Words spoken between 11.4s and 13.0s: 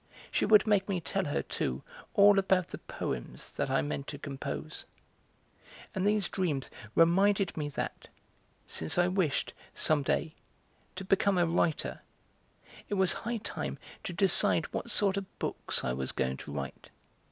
writer, it